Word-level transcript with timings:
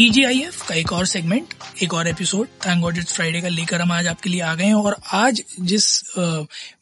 TGIF 0.00 0.62
का 0.68 0.74
एक 0.74 0.92
और 0.92 1.06
सेगमेंट, 1.06 1.54
एक 1.82 1.94
और 1.94 2.08
episode 2.08 2.46
thank 2.66 2.80
God 2.82 2.98
it's 2.98 3.12
Friday 3.12 3.40
का 3.40 3.48
लेकर 3.48 3.80
हम 3.80 3.90
आज 3.92 4.06
आपके 4.06 4.30
लिए 4.30 4.40
आ 4.40 4.54
गए 4.54 4.64
हैं। 4.64 4.74
और 4.74 4.96
आज 5.12 5.42
जिस 5.60 6.16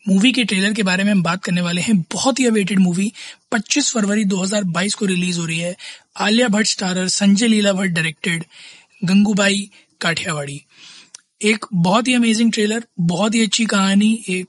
मूवी 0.09 0.33
के 0.33 0.45
ट्रेलर 0.45 0.73
के 0.73 0.83
बारे 0.83 1.05
में 1.05 1.11
हम 1.13 1.23
बात 1.23 1.43
करने 1.45 1.61
वाले 1.61 1.81
हैं, 1.81 2.01
बहुत 2.13 2.41
ही 2.41 2.47
अवेटेड 2.47 2.79
मूवी 2.79 3.13
25 3.53 3.91
फरवरी 3.93 4.25
2022 4.25 4.95
को 4.95 5.07
रिलीज़ 5.07 5.39
हो 5.39 5.47
रही 5.47 5.59
है। 5.59 5.75
Alia 6.17 6.49
Bhatt 6.49 6.67
starrer 6.67 7.09
Sanjay 7.09 7.47
Leela 7.47 7.73
Bhatt 7.73 7.93
directed 7.93 8.45
Gangubai 9.05 9.71
Kathiawadi. 10.01 10.61
एक 11.43 11.67
बहुत 11.73 12.09
ही 12.09 12.15
अमेजिंग 12.15 12.53
ट्रेलर 12.53 12.85
बहुत 13.01 13.35
ही 13.35 13.43
अच्छी 13.43 13.67
कहानी, 13.67 14.13
एक 14.29 14.49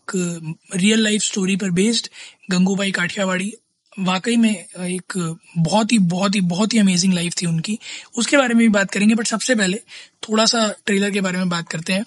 रियल 0.75 1.03
लाइफ 1.03 1.23
स्टोरी 1.23 1.55
पर 1.55 1.71
बेस्ड 1.71 2.07
गंगूबाई 2.51 2.91
काठियावाड़ी। 2.91 3.53
वाकई 3.99 4.35
में 4.35 4.65
एक 4.79 5.37
बहुत 5.57 5.91
ही 5.91 5.97
बहुत 5.99 6.35
ही 6.35 6.41
बहुत 6.41 6.73
ही 6.73 6.79
अमेजिंग 6.79 7.13
लाइफ 7.13 7.33
थी 7.41 7.45
उनकी। 7.45 7.79
उसके 8.17 8.37
बारे 8.37 8.53
में 8.53 8.57
भी 8.57 8.69
बात 8.69 8.91
करेंगे 8.91 9.15
बट 9.15 9.27
सबसे 9.27 9.55
पहले 9.55 9.77
थोड़ा 10.23 10.45
सा 10.45 10.73
ट्रेलर 10.85 11.11
के 11.11 11.21
बारे 11.21 11.37
में 11.37 11.49
बात 11.49 11.69
करते 11.69 11.93
हैं। 11.93 12.05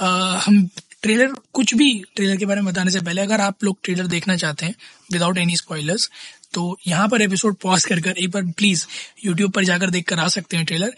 आ, 0.00 0.38
हम 0.38 0.68
ट्रेलर 1.02 1.32
कुछ 1.52 1.74
भी 1.74 2.04
ट्रेलर 2.16 2.36
के 2.36 2.46
बारे 2.46 2.60
में 2.60 2.72
बताने 2.72 2.90
से 2.90 3.00
पहले 3.00 3.20
अगर 3.20 3.40
आप 3.40 3.64
लोग 3.64 3.78
ट्रेलर 3.82 4.06
देखना 4.06 4.36
चाहते 4.36 4.66
हैं 4.66 4.74
विदाउट 5.12 5.38
एनी 5.38 5.56
स्पॉयलर्स 5.56 6.10
तो 6.52 6.78
यहाँ 6.86 7.08
पर 7.08 7.22
एपिसोड 7.22 7.56
पॉज 7.56 7.84
कर 7.84 8.00
कर 8.00 8.10
एक 8.10 8.30
बार 8.30 8.42
प्लीज़ 8.42 8.86
यूट्यूब 9.24 9.52
पर 9.52 9.64
जाकर 9.64 9.90
देख 9.90 10.08
कर 10.08 10.18
आ 10.18 10.28
सकते 10.28 10.56
हैं 10.56 10.66
ट्रेलर 10.66 10.94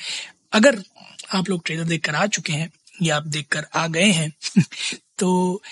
अगर 0.53 0.83
आप 1.35 1.49
लोग 1.51 1.63
ट्रेलर 1.65 1.85
देख 1.85 2.05
कर 2.05 2.15
आ 2.15 2.27
चुके 2.27 2.53
हैं 2.53 2.71
या 3.03 3.17
आप 3.17 3.27
देख 3.27 3.47
कर 3.49 3.67
आ 3.75 3.87
गए 3.87 4.11
हैं 4.13 4.33
तो 5.19 5.63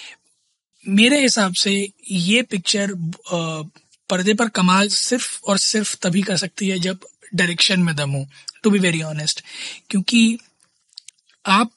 मेरे 0.89 1.21
हिसाब 1.21 1.55
से 1.55 1.89
ये 2.11 2.43
पिक्चर 2.43 2.93
पर्दे 4.15 4.35
पर 4.35 4.49
कमाल 4.49 4.89
सिर्फ़ 4.89 5.41
और 5.45 5.59
सिर्फ़ 5.59 5.97
तभी 6.03 6.23
कर 6.23 6.37
सकती 6.37 6.69
है 6.69 6.79
जब 6.79 6.99
डायरेक्शन 7.35 7.81
में 7.81 7.97
दम 7.97 8.11
हो 8.11 8.27
टू 8.63 8.71
बी 8.71 8.79
वेरी 8.79 9.03
ऑनेस्ट 9.03 9.45
क्योंकि 9.91 10.39
आप 11.47 11.71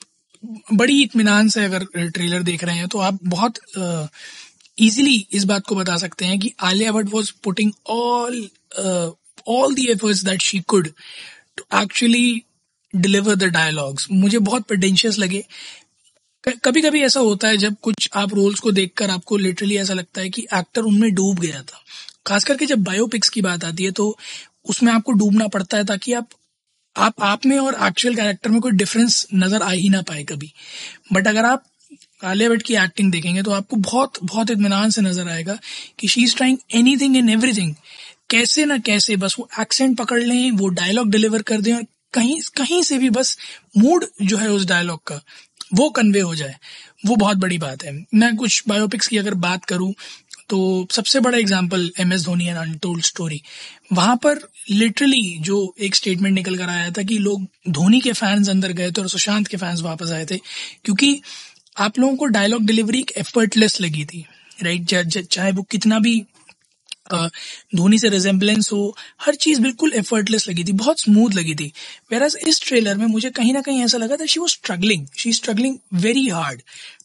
बड़ी 0.73 1.01
इतमान 1.03 1.49
से 1.49 1.63
अगर 1.65 1.85
ट्रेलर 2.07 2.43
देख 2.43 2.63
रहे 2.63 2.75
हैं 2.75 2.87
तो 2.87 2.99
आप 2.99 3.19
बहुत 3.23 3.59
इजीली 4.79 5.19
uh, 5.19 5.35
इस 5.35 5.43
बात 5.43 5.65
को 5.67 5.75
बता 5.75 5.97
सकते 5.97 6.25
हैं 6.25 6.39
कि 6.39 6.53
Alia 6.59 6.91
Bhatt 6.91 7.09
was 7.13 7.29
putting 7.29 7.71
all 7.87 8.49
all 9.47 9.75
the 9.75 9.79
efforts 9.79 10.23
that 10.25 10.41
she 10.41 10.59
could 10.59 10.87
to 11.57 11.81
actually 11.81 12.41
deliver 12.95 13.35
the 13.35 13.43
dialogues 13.43 14.07
मुझे 14.11 14.39
बहुत 14.39 14.61
पेटेंशियस 14.61 15.17
लगे। 15.19 15.45
कभी 16.65 16.81
कभी 16.81 17.01
ऐसा 17.01 17.19
होता 17.19 17.47
है 17.47 17.57
जब 17.57 17.75
कुछ 17.81 18.09
आप 18.15 18.33
रोल्स 18.33 18.59
को 18.59 18.71
देखकर 18.71 19.09
आपको 19.09 19.37
लिटरली 19.37 19.77
ऐसा 19.77 19.93
लगता 19.93 20.21
है 20.21 20.29
कि 20.29 20.41
एक्टर 20.53 20.81
उनमें 20.81 21.13
डूब 21.15 21.39
गया 21.39 21.61
था। 21.61 21.83
खास 22.27 22.43
करके 22.43 22.65
जब 22.65 22.83
बायोपिक्स 22.83 23.29
की 23.29 23.41
बात 23.41 23.63
आती 23.65 23.83
है 23.83 23.91
तो 23.91 24.17
उसमें 24.69 24.91
आपको 24.93 25.11
डूबना 25.13 25.47
पड़ता 25.47 25.77
है 25.77 25.85
ताकि 25.85 26.13
आप 26.13 26.29
आप 26.95 27.23
आप 27.23 27.45
में 27.45 27.57
और 27.59 27.77
एक्चुअल 27.87 28.15
कैरेक्टर 28.15 28.49
में 28.49 28.59
कोई 28.61 28.71
डिफरेंस 28.73 29.25
नज़र 29.33 29.61
आ 29.61 29.71
ही 29.71 29.89
ना 29.89 30.01
पाए 30.01 30.23
कभी। 30.23 30.51
बट 31.13 31.27
अगर 31.27 31.45
आप 31.45 31.63
आलिया 32.23 32.49
भट्ट 32.49 32.61
की 32.61 32.75
एक्टिंग 32.75 33.11
देखेंगे 33.11 33.41
तो 33.43 33.51
आपको 33.51 33.75
बहुत 33.75 34.23
बहुत 34.23 34.51
इतमान 34.51 34.89
से 34.89 35.01
नज़र 35.01 35.29
आएगा 35.29 35.57
कि 35.99 36.07
she 36.07 36.23
is 36.23 36.35
trying 36.35 36.57
anything 36.75 37.17
in 37.17 37.29
everything 37.29 37.73
कैसे 38.29 38.65
ना 38.65 38.77
कैसे 38.77 39.15
बस 39.17 39.35
वो 39.39 39.47
एक्सेंट 39.59 39.97
पकड़ 39.97 40.21
लें, 40.21 40.51
वो 40.51 40.67
डायलॉग 40.69 41.11
डिलीवर 41.11 41.41
कर 41.41 41.61
दें 41.61 41.73
और 41.73 41.85
कहीं 42.13 42.39
कहीं 42.57 42.81
से 42.83 42.97
भी 42.97 43.09
बस 43.09 43.37
मूड 43.77 44.05
जो 44.21 44.37
है 44.37 44.49
उस 44.49 44.65
डायलॉग 44.65 45.03
का, 45.07 45.21
वो 45.73 45.89
कन्वे 45.89 46.19
हो 46.19 46.35
जाए। 46.35 46.55
वो 47.05 47.15
बहुत 47.15 47.37
बड़ी 47.37 47.57
बात 47.57 47.83
है। 47.83 47.91
मैं 48.13 48.35
कुछ 48.35 48.63
बायोपिक्स 48.67 49.07
की 49.07 49.17
अगर 49.17 49.33
बात 49.37 49.65
करूँ 49.65 49.93
तो 50.49 50.87
सबसे 50.91 51.19
बड़ा 51.19 51.37
example 51.37 51.89
M 51.99 52.13
S 52.13 52.23
Dhoni 52.25 52.47
and 52.47 52.57
untold 52.57 53.03
story 53.03 53.41
वहाँ 53.93 54.15
पर 54.23 54.39
लिटरली 54.71 55.37
जो 55.41 55.57
एक 55.79 55.95
स्टेटमेंट 55.95 56.33
निकल 56.35 56.57
कर 56.57 56.69
आया 56.69 56.89
था 56.91 57.03
कि 57.03 57.17
लोग 57.19 57.47
धोनी 57.69 57.99
के 58.01 58.13
फैंस 58.13 58.49
अंदर 58.49 58.71
गए 58.73 58.91
थे 58.91 59.01
और 59.01 59.09
सुशांत 59.09 59.47
के 59.47 59.57
फैंस 59.57 59.81
वापस 59.81 60.11
आए 60.11 60.25
थे, 60.25 60.37
क्योंकि 60.85 61.21
आप 61.77 61.99
लोगों 61.99 62.15
को 62.15 62.25
डायलॉग 62.27 62.65
डिलीवरी 62.65 62.99
एक 62.99 63.11
एफर्टलेस 63.17 63.79
लगी 63.81 64.05
थी 64.05 64.25
राइट 64.63 65.15
चाहे 65.17 65.51
वो 65.51 65.63
कितना 65.71 65.99
भी 65.99 66.21
धोनी 67.11 67.97
से 67.99 68.09
रिजेम्बलेंस 68.09 68.71
हो, 68.71 68.95
हर 69.21 69.35
चीज़ 69.35 69.61
बिल्कुल 69.61 69.93
एफर्टलेस 69.95 70.47
लगी 70.47 70.63
थी, 70.63 70.71
बहुत 70.73 70.99
स्मूथ 70.99 71.33
लगी 71.33 71.53
थी। 71.55 71.71
वेराज 72.11 72.35
इस 72.47 72.61
ट्रेलर 72.61 72.97
में 72.97 73.05
मुझे 73.07 73.29
कहीं 73.29 73.53
ना 73.53 73.61
कहीं 73.61 73.83
ऐसा 73.83 73.97
लगा 73.97 74.15
था 74.15 74.25
she 74.25 74.39
was 74.39 74.51
struggling 74.51 75.05
she 75.17 75.31
struggling 75.33 75.77
very 75.95 76.27
hard 76.29 76.61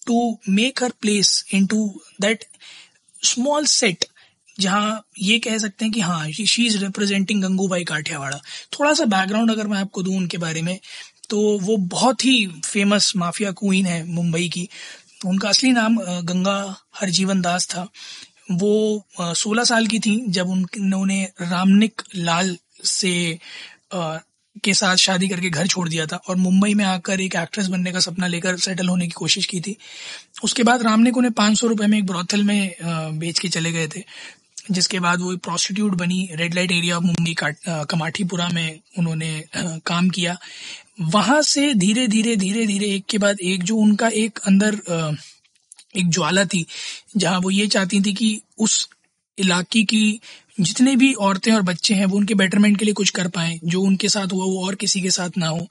to 0.07 0.39
make 0.49 0.83
her 0.83 0.93
place 1.01 1.45
into 1.67 1.87
that 2.21 2.45
small 3.23 3.67
set 3.67 4.05
जहाँ 4.61 5.03
ये 5.19 5.39
कह 5.39 5.59
सकते 5.59 5.85
हैं 5.85 5.93
कि 5.95 6.01
हाँ 6.01 6.31
she 6.31 6.67
is 6.67 6.79
representing 6.79 7.43
Gangubai 7.43 7.85
Kathiawada. 7.85 8.39
थोड़ा 8.73 8.93
सा 8.95 9.05
बैकग्राउंड 9.05 9.51
अगर 9.51 9.67
मैं 9.67 9.79
आपको 9.79 10.03
दूँ 10.03 10.17
उनके 10.17 10.39
बारे 10.39 10.63
में 10.63 10.79
तो 11.31 11.41
वो 11.59 11.77
बहुत 11.77 12.25
ही 12.25 12.47
फ़ेमस 12.65 13.13
माफिया 13.17 13.51
क्वीन 13.53 13.87
है 13.87 14.05
मुंबई 14.07 14.49
की। 14.49 14.69
उनका 15.27 15.49
असली 15.49 15.71
नाम 15.73 15.97
गंगा 16.23 16.59
हरजीवन 16.95 17.41
दास 17.41 17.67
था। 17.67 17.89
वो 18.51 19.07
सोलह 19.21 19.65
साल 19.65 19.87
की 19.87 19.99
थी 19.99 20.17
जब 20.29 20.49
उन्होंने 20.51 21.23
रामनिक 21.43 22.03
लाल 22.17 22.57
से 22.85 23.39
के 24.57 24.75
साथ 24.75 24.97
शादी 24.97 25.29
करके 25.29 25.51
घर 25.51 25.67
छोड़ 25.67 25.89
दिया 25.89 26.07
था 26.07 26.17
और 26.29 26.37
मुंबई 26.37 26.75
में 26.75 26.85
आकर 26.85 27.21
एक 27.21 27.35
एक्ट्रेस 27.37 27.67
बनने 27.67 27.93
का 27.93 28.01
सपना 28.01 28.27
लेकर 28.27 28.57
सेटल 28.59 28.89
होने 28.89 29.07
की 29.07 29.13
कोशिश 29.13 29.47
की 29.47 29.61
थी। 29.61 29.77
उसके 30.45 30.63
बाद 30.63 30.83
रामनिक 30.83 31.17
उन्हें 31.17 31.33
पाँच 31.33 31.59
सौ 31.59 31.67
रुपये 31.67 31.87
में 31.87 31.99
एक 31.99 32.07
ब्रॉथल 32.07 32.43
में 32.43 32.75
बेच 33.19 33.39
के 33.39 33.49
चले 33.49 33.73
गए 33.73 33.89
थे, 33.89 34.03
जिसके 34.71 35.01
बाद 35.01 35.21
वो 35.21 35.37
प्रोस्टिट्यूट 35.39 35.95
बनी 35.95 36.29
red 36.33 36.55
light 36.55 36.73
area 36.73 36.97
of 36.97 37.05
Mumbai 37.05 37.35
Kamathipura 37.91 38.49
में 38.49 38.81
उन्होंने 38.99 39.45
काम 39.57 40.09
किया। 40.11 40.37
वहाँ 41.03 41.41
से 41.43 41.73
धीरे 41.75 42.07
धीरे 42.09 42.37
धीरे 42.37 42.67
धीरे 42.67 42.87
एक 42.87 43.05
के 43.11 43.19
बाद 43.19 43.41
एक 43.43 43.63
जो 43.63 43.77
उनका 43.77 44.09
एक 44.09 44.39
अंदर 44.39 44.81
एक 45.97 46.09
ज्वाला 46.09 46.45
थी, 46.45 46.67
जहाँ 47.17 47.39
वो 47.41 47.51
ये 47.51 47.67
चाहती 47.67 48.01
थी 48.01 48.13
कि 48.15 48.41
उस 48.59 48.89
इलाके 49.39 49.83
की 49.85 50.21
जितने 50.61 50.95
भी 50.97 51.13
औरतें 51.15 51.53
और 51.53 51.63
बच्चे 51.63 51.95
हैं, 51.95 52.07
वो 52.07 52.17
उनके 52.17 52.35
बेटरमेंट 52.35 52.79
के 52.79 52.85
लिए 52.85 52.95
कुछ 52.95 53.11
कर 53.11 53.29
पाए। 53.29 53.59
जो 53.65 53.81
उनके 53.83 54.09
साथ 54.09 54.33
हुआ, 54.33 54.45
वो 54.45 54.65
और 54.67 54.75
किसी 54.75 55.01
के 55.01 55.11
साथ 55.11 55.39
ना 55.39 55.49
हो। 55.49 55.67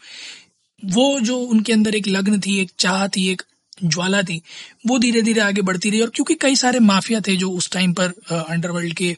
वो 0.84 1.19
जो 1.19 1.38
उनके 1.38 1.74
अंदर 1.74 1.96
एक 1.96 2.08
लग्न 2.08 2.40
थी, 2.40 2.58
एक 2.59 2.72
चाह 2.80 3.08
थी, 3.08 3.28
एक 3.31 3.41
ज्वाला 3.86 4.22
थी, 4.24 4.41
वो 4.88 4.97
धीरे 5.00 5.22
धीरे 5.22 5.41
आगे 5.41 5.62
बढ़ती 5.62 5.90
रही। 5.90 6.02
और 6.02 6.09
क्योंकि 6.09 6.36
कई 6.41 6.56
सारे 6.56 6.80
माफिया 6.81 7.22
थे 7.22 7.36
जो 7.36 7.52
उस 7.52 7.70
टाइम 7.72 7.94
पर 7.94 8.14
अंडरवर्ल्ड 8.31 8.94
के 8.94 9.16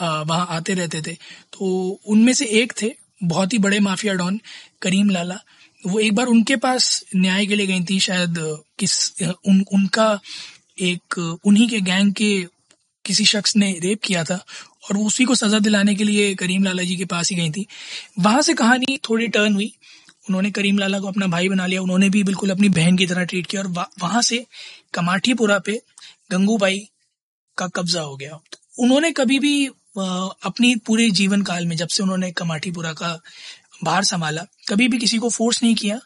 वहाँ 0.00 0.46
आते 0.50 0.74
रहते 0.74 1.00
थे 1.02 1.12
तो 1.52 2.00
उनमें 2.06 2.32
से 2.32 2.46
एक 2.60 2.72
थे, 2.82 2.90
बहुत 3.22 3.52
ही 3.52 3.58
बड़े 3.58 3.80
माफिया 3.80 4.14
डॉन, 4.14 4.40
करीम 4.82 5.10
लाला। 5.10 5.38
वो 5.84 5.98
एक 5.98 6.14
बार 6.14 6.26
उनके 6.26 6.56
पास 6.56 7.02
न्याय 7.16 7.46
के 7.46 7.56
लिए 7.56 7.66
गई 7.66 7.84
थी, 7.84 7.98
शायद 8.00 8.34
किस 8.78 9.22
उन, 9.22 9.64
उनका 9.72 10.18
एक, 10.78 11.18
उन्हीं 11.44 11.68
के 11.68 11.80
गैंग 11.80 12.12
के 12.12 12.46
किसी 13.04 13.24
शख्स 13.24 13.56
ने 13.56 13.70
रेप 13.82 14.00
किया 14.04 14.24
था 14.24 14.44
और 14.82 14.96
उसी 14.98 15.24
को 15.24 15.34
सजा 15.34 15.58
दिलाने 15.58 15.94
के 15.94 16.04
लिए 16.04 16.34
करीम 16.34 16.64
लाला 16.64 16.82
जी 16.82 16.96
के 16.96 17.04
पास 17.04 17.30
ही 17.30 17.36
गई 17.36 17.50
थी। 17.50 17.66
वहाँ 18.18 18.42
से 18.42 18.54
कहानी 18.54 18.96
थोड़ी 19.08 19.28
टर्न 19.28 19.54
हुई। 19.54 19.72
उन्होंने 20.28 20.50
करीम 20.50 20.78
लाला 20.78 20.98
को 21.00 21.08
अपना 21.08 21.26
भाई 21.26 21.48
बना 21.48 21.66
लिया। 21.66 21.82
उन्होंने 21.82 22.08
भी 22.10 22.22
बिल्कुल 22.24 22.50
अपनी 22.50 22.68
बहन 22.68 22.96
की 22.96 23.06
तरह 23.06 23.24
ट्रीट 23.24 23.46
किया 23.46 23.62
और 23.62 23.68
वहाँ 24.02 24.22
से 24.22 24.44
कमाठीपुरा 24.94 25.58
पे 25.58 25.80
गंगूबाई 26.32 26.78
का 27.58 27.66
कब्जा 27.66 28.00
हो 28.00 28.16
गया। 28.16 28.40
उन्होंने 28.78 29.10
कभी 29.12 29.38
भी 29.38 29.66
अपनी 29.66 30.74
पूरे 30.76 31.10
जीवन 31.10 31.42
काल 31.42 31.66
में 31.66 31.76
जब 31.76 31.88
से 31.88 32.02
उन्होंने 32.02 32.30
कमाठीपुरा 32.32 32.92
का 32.92 33.18
भार 33.84 34.04
संभाला, 34.04 34.42
कभी 34.68 34.88
भी 34.88 34.98
किसी 34.98 35.18
को 35.18 35.28
फोर्स 35.30 35.62
नहीं 35.62 35.74
किया। 35.74 35.98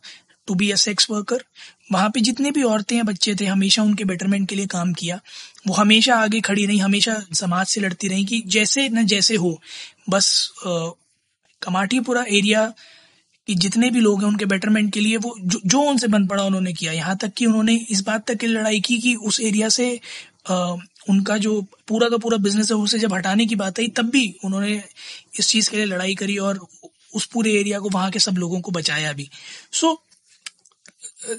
To 0.49 0.55
be 0.55 0.71
a 0.71 0.77
sex 0.77 1.11
worker 1.11 1.45
वहाँ 1.93 2.11
पे 2.11 2.21
जितने 2.21 2.51
भी 2.51 2.63
औरतें 2.63 2.95
हैं 2.97 3.05
बच्चे 3.07 3.35
थे 3.35 3.47
हमेशा 3.47 3.83
उनके 3.83 4.05
बेटरमेंट 4.05 4.49
के 4.49 4.57
लिए 4.57 4.67
काम 4.67 4.93
किया। 4.93 5.21
वो 5.67 5.75
हमेशा 5.75 6.15
आगे 6.17 6.41
खड़ी 6.41 6.67
रही 6.67 6.79
हमेशा 6.79 7.15
समाज 7.33 7.67
से 7.67 7.81
लड़ती 7.81 8.09
रही 8.09 8.25
कि 8.25 8.43
जैसे 8.47 8.89
न 8.89 9.05
जैसे 9.07 9.37
हो। 9.37 9.59
बस 10.11 10.53
कमाटीपुरा 11.63 12.25
एरिया 12.31 12.73
कि 13.49 13.55
जितने 13.55 13.91
भी 13.91 14.01
लोग 14.01 14.21
हैं 14.21 14.29
उनके 14.29 14.45
बेटरमेंट 14.45 14.93
के 14.93 15.01
लिए 15.01 15.17
वो 15.17 15.35
जो, 15.41 15.61
जो 15.67 15.81
उनसे 15.81 16.07
बन 16.09 16.27
पड़ा 16.27 16.45
उन्होंने 16.45 16.73
किया। 16.73 16.93
यहाँ 16.93 17.17
तक 17.17 17.33
कि 17.37 17.47
उन्होंने 17.47 17.75
इस 17.91 18.01
बात 18.01 18.27
तक 18.29 18.37
की 18.37 18.47
लड़ाई 18.47 18.81
की 18.81 18.99
कि 18.99 19.15
उस 19.15 19.41
एरिया 19.41 19.69
से 19.69 20.01
आ, 20.51 20.77
उनका 21.09 21.37
जो 21.39 21.61
पूरा 21.89 22.09
का 22.09 22.17
पूरा 22.17 22.37
बिज़नेस 22.39 22.71
है 22.71 22.77
उसे 22.77 22.99
जब 22.99 23.15
हटाने 23.15 23.47
की 23.47 23.55
बात 23.57 23.79
आई 23.81 23.89
तब 23.89 24.11
भी 24.11 24.25
उन्होंने 24.45 24.83
इस 25.39 25.49
चीज़ 25.49 25.71
के 25.71 25.77
लिए 25.77 25.87
लड़ाई 25.87 26.15
करी 26.15 26.37
और 26.39 26.59
उस 27.15 27.27
पूरे 27.27 27.53
एरिया 27.53 27.79
को 27.79 27.89
वहाँ 27.89 28.11
के 28.11 28.19
सब 28.19 28.39
लोगों 28.39 28.61
को 28.61 28.73
बचाया 28.73 29.13
भी। 29.13 29.29
सो 29.73 29.93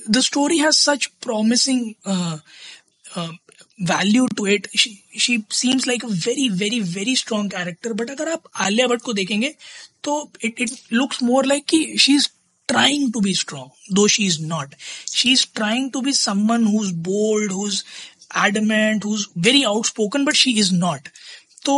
the 0.08 0.22
story 0.22 0.58
has 0.58 0.78
such 0.78 1.10
promising 1.20 1.96
uh, 2.06 2.38
uh, 3.16 3.32
value 3.80 4.28
to 4.36 4.46
it 4.46 4.68
she 4.74 5.04
she 5.18 5.46
seems 5.50 5.86
like 5.88 6.04
a 6.04 6.08
very 6.08 6.48
very 6.50 6.80
very 6.80 7.16
strong 7.16 7.50
character 7.50 7.94
but 7.94 8.10
अगर 8.10 8.32
आप 8.32 8.44
आलिया 8.68 8.88
भट्ट 8.88 9.02
को 9.02 9.14
देखेंगे 9.14 9.54
तो 10.04 10.32
it 10.44 10.62
it 10.66 10.74
looks 10.92 11.22
more 11.22 11.44
like 11.44 11.66
कि 11.74 11.84
she 12.00 12.16
is 12.22 12.30
trying 12.70 13.12
to 13.12 13.22
be 13.22 13.34
strong 13.34 13.70
though 13.92 14.08
she 14.08 14.26
is 14.26 14.40
not 14.52 14.76
she 15.14 15.34
is 15.34 15.46
trying 15.60 15.92
to 15.92 16.02
be 16.02 16.14
someone 16.14 16.66
who's 16.66 16.92
bold 17.10 17.52
who's 17.52 17.84
adamant 18.46 19.04
who's 19.04 19.28
very 19.50 19.66
outspoken 19.66 20.26
but 20.26 20.44
she 20.44 20.58
is 20.60 20.72
not 20.86 21.12
तो 21.66 21.76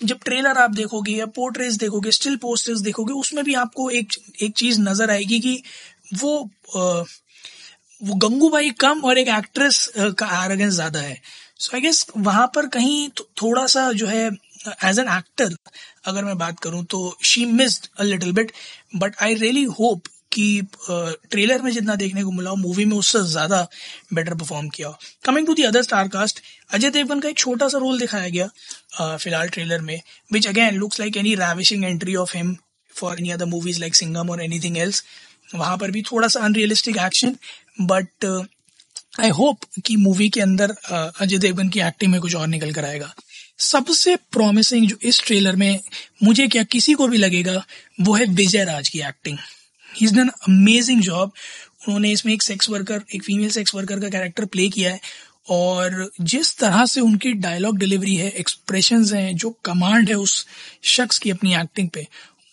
जब 0.00 0.18
trailer 0.24 0.58
आप 0.58 0.70
देखोगे 0.74 1.12
या 1.12 1.26
portrays 1.36 1.76
देखोगे 1.78 2.10
still 2.10 2.36
posters 2.42 2.80
देखोगे 2.80 3.12
उसमें 3.12 3.44
भी 3.44 3.54
आपको 3.62 3.88
एक 3.98 4.12
एक 4.42 4.54
चीज़ 4.56 4.80
नज़र 4.80 5.10
आएगी 5.10 5.40
कि 5.40 5.62
वो 6.12 6.38
आ, 6.76 7.04
वो 8.02 8.14
गंगूबाई 8.18 8.70
कम 8.80 9.00
और 9.04 9.18
एक 9.18 9.28
एक्ट्रेस 9.28 9.86
का 9.96 10.44
एरोगेंस 10.44 10.72
ज़्यादा 10.74 11.00
है। 11.00 11.20
सो 11.58 11.76
आई 11.76 11.80
गेस 11.80 12.06
वहाँ 12.16 12.46
पर 12.54 12.66
कहीं 12.76 13.08
थोड़ा 13.42 13.66
सा 13.66 13.90
जो 13.92 14.06
है 14.06 14.26
एज 14.84 14.98
एन 14.98 15.08
एक्टर 15.08 15.54
अगर 16.06 16.24
मैं 16.24 16.36
बात 16.38 16.60
करूँ 16.60 16.84
तो 16.84 16.98
she 17.24 17.44
missed 17.52 17.88
a 17.98 18.02
little 18.04 18.32
bit 18.32 18.52
but 18.96 19.16
I 19.22 19.34
really 19.34 19.64
hope 19.78 20.08
कि 20.32 20.62
ट्रेलर 20.90 21.62
में 21.62 21.70
जितना 21.70 21.94
देखने 21.96 22.22
को 22.24 22.30
मिला 22.30 22.54
मूवी 22.54 22.84
में 22.84 22.96
उससे 22.96 23.22
ज़्यादा 23.28 23.66
बेटर 24.14 24.34
परफॉर्म 24.34 24.68
किया 24.68 24.96
coming 25.24 25.46
to 25.46 25.54
the 25.54 25.62
other 25.62 25.82
star 25.82 26.08
cast 26.08 26.40
Ajay 26.70 26.90
Devgn 26.90 27.20
का 27.20 27.28
एक 27.28 27.38
छोटा 27.38 27.68
सा 27.68 27.78
रोल 27.78 27.98
दिखाया 28.00 28.28
गया 28.28 29.16
फ़िलहाल 29.16 29.48
ट्रेलर 29.48 29.80
में 29.80 30.00
which 30.32 30.46
again 30.48 30.74
looks 30.74 31.00
like 31.00 31.16
any 31.16 31.34
ravishing 31.34 31.84
entry 31.84 32.14
of 32.16 32.36
him 32.36 32.56
for 32.90 33.18
any 33.18 33.30
other 33.30 33.46
movies 33.46 33.80
like 33.80 33.94
Singham 33.94 34.30
और 34.30 34.42
एनीथिंग 34.42 34.78
एल्स 34.78 35.02
वहाँ 35.54 35.76
पर 35.78 35.90
भी 35.90 36.02
थोड़ा 36.02 36.28
सा 36.28 36.40
unrealistic 36.40 36.96
action 36.96 37.36
but 37.80 38.24
I 39.20 39.28
hope 39.30 39.64
कि 39.86 39.96
मूवी 39.96 40.28
के 40.28 40.40
अंदर 40.40 40.70
अजय 41.20 41.38
देवगन 41.38 41.68
की 41.68 41.80
एक्टिंग 41.80 42.12
में 42.12 42.20
कुछ 42.20 42.34
और 42.34 42.46
निकल 42.48 42.72
कर 42.72 42.84
आएगा। 42.84 43.14
सबसे 43.60 44.14
प्रॉमिसिंग 44.32 44.86
जो 44.88 44.96
इस 45.02 45.22
ट्रेलर 45.22 45.56
में 45.56 45.80
मुझे 46.22 46.46
क्या 46.48 46.62
किसी 46.64 46.92
को 46.94 47.08
भी 47.08 47.18
लगेगा, 47.18 47.64
वो 48.00 48.14
है 48.14 48.26
विजय 48.26 48.64
राज 48.64 48.88
की 48.88 49.00
acting 49.00 49.38
is 50.02 50.14
done 50.14 50.28
amazing 50.28 51.00
job 51.02 51.32
उन्होंने 51.88 52.10
इसमें 52.12 52.32
एक 52.32 52.42
सेक्स 52.42 52.70
वर्कर 52.70 53.02
एक 53.14 53.22
फीमेल 53.24 53.50
सेक्स 53.50 53.74
वर्कर 53.74 54.00
का 54.00 54.08
कैरेक्टर 54.08 54.44
प्ले 54.44 54.68
किया 54.68 54.92
है। 54.92 55.00
और 55.50 56.10
जिस 56.20 56.56
तरह 56.56 56.84
से 56.86 57.00
उनकी 57.00 57.32
डायलॉग 57.34 57.78
डिलीवरी 57.78 58.14
है 58.16 58.28
एक्सप्रेशन 58.30 59.04
हैं, 59.04 59.36
जो 59.36 59.50
कमांड 59.64 60.08
है 60.08 60.14
उस 60.14 60.46
शख्स 60.82 61.18
की 61.18 61.30
अपनी 61.30 61.54
एक्टिंग 61.54 61.88
पे, 61.88 62.06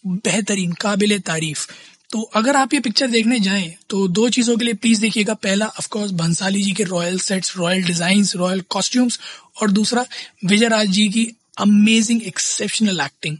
बेहतरीन 0.03 0.71
काबिल 0.73 1.19
तारीफ़ 1.19 1.67
तो 2.09 2.21
अगर 2.36 2.56
आप 2.56 2.74
ये 2.74 2.80
पिक्चर 2.80 3.07
देखने 3.07 3.39
जाए 3.39 3.75
तो 3.89 4.07
दो 4.07 4.27
चीज़ों 4.30 4.56
के 4.57 4.65
लिए 4.65 4.74
प्लीज़ 4.74 5.01
देखिएगा। 5.01 5.33
पहला 5.36 5.65
ऑफकोर्स 5.65 6.12
भंसाली 6.12 6.62
जी 6.62 6.71
के 6.71 6.83
royal 6.83 7.18
sets 7.19 7.56
royal 7.57 7.83
design 7.83 8.24
royal 8.36 8.62
costumes 8.69 9.19
और 9.62 9.71
दूसरा 9.71 10.06
विजय 10.45 10.68
राज 10.68 10.88
जी 10.89 11.07
की 11.09 11.27
अमेजिंग 11.59 12.21
एक्सेप्शनल 12.24 13.00
एक्टिंग 13.01 13.38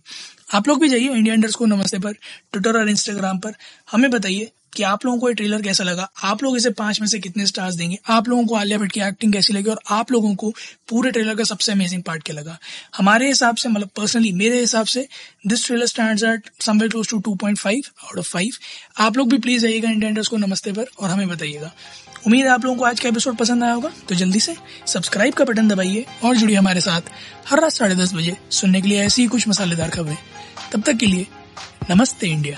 आप 0.56 0.68
लोग 0.68 0.82
भी 0.82 0.90
जाइए 0.90 1.10
इंडिया 1.10 1.34
इंडर्स 1.36 1.56
को 1.56 1.66
नमस्ते 1.66 2.00
पर 2.00 2.14
ट्विटर 2.14 2.80
और 2.80 2.90
इंस्टाग्राम 2.90 3.40
पर। 3.40 3.54
हमें 3.92 4.10
बताइए 4.12 4.52
कि 4.74 4.84
आप 4.84 5.06
लोगों 5.06 5.20
को 5.20 5.30
ये 5.30 5.36
ट्रेलर 5.36 5.62
कैसा 5.62 5.84
लगा? 5.84 6.10
आप 6.24 6.44
लोग 6.44 6.58
इसे 6.58 6.70
पाँच 6.70 7.00
में 7.02 7.08
से 7.08 7.20
कितने 7.20 7.46
स्टार्स 7.46 7.76
देंगे? 7.76 7.98
आप 8.10 8.28
लोगों 8.30 8.46
को 8.46 8.56
आलिया 8.56 8.78
भट्ट 8.78 8.92
की 8.92 9.02
एक्टिंग 9.02 9.34
कैसी 9.34 9.54
लगी? 9.54 9.70
और 9.70 9.80
आप 9.90 10.12
लोगों 10.12 10.34
को 10.36 10.54
पूरे 10.90 11.12
ट्रेलर 11.12 11.36
का 11.36 11.44
सबसे 11.44 11.72
अमेजिंग 11.72 12.04
पार्ट 12.04 12.24
क्या 12.24 12.36
लगा? 12.36 12.58
हमारे 12.98 13.28
हिसाब 13.28 13.56
से 13.56 13.70
मतलब 13.70 13.90
पर्सनली 13.96 14.32
मेरे 14.32 14.60
हिसाब 14.60 14.86
से 14.86 15.08
this 15.48 15.66
trailer 15.66 15.86
stand 15.86 16.42
somewhere 16.62 16.92
close 16.92 17.10
to 17.10 17.20
two 17.20 17.36
point 17.36 17.58
five 17.58 17.82
out 18.04 18.18
of 18.18 18.30
five 18.30 18.58
आप 18.98 19.18
लोग 19.18 19.30
भी 19.30 19.38
प्लीज़ 19.38 19.66
आइएगा 19.66 19.90
इंडिया 19.90 20.22
को 20.30 20.38
नमस्ते 20.38 20.72
पर 20.72 20.86
और 21.00 21.10
हमें 21.10 21.28
बताइएगा। 21.28 21.72
उम्मीद 22.28 22.46
है 22.46 22.52
आप 22.52 22.66
लोगों 22.66 22.78
को 22.78 22.86
आज 22.86 23.00
का 23.00 23.10
एपिसोड 23.10 23.36
पसंद 23.38 23.64
आया 23.64 23.74
होगा 23.74 23.92
तो 24.10 24.16
जल्दी 24.16 24.40
से 24.40 24.56
सब्सक्राइब 24.88 25.34
का 25.34 25.46
बटन 25.46 25.68
दबाइए 25.68 26.06
और 26.24 26.36
जुड़िए 26.36 26.58
हमारे 26.58 26.82
साथ 26.82 27.02
हर 27.48 27.62
रात 27.62 27.72
साढ़े 27.72 27.96
दस 27.96 28.14
बजे 28.14 28.38
सुनने 28.52 28.82
के 28.82 28.90
लिए 28.90 29.04
ऐसी 29.04 29.22
ही 29.22 29.28
कुछ 29.28 29.48
मसालेदार 29.48 29.90
खबरें। 29.90 30.18
तब 30.72 30.82
तक 30.82 30.94
के 30.94 31.06
लिए 31.06 31.28
नमस्ते 31.92 32.28
इंडिया 32.28 32.58